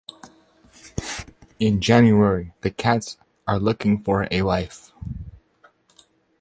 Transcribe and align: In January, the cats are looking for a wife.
In 1.59 1.79
January, 1.79 2.53
the 2.61 2.71
cats 2.71 3.17
are 3.45 3.59
looking 3.59 3.99
for 4.01 4.27
a 4.31 4.41
wife. 4.41 4.91